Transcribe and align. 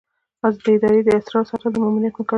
د 0.41 0.65
ادارې 0.75 1.01
د 1.05 1.09
اسرارو 1.19 1.49
ساتل 1.49 1.69
د 1.73 1.75
مامور 1.81 2.01
مکلفیت 2.05 2.27
دی. 2.27 2.29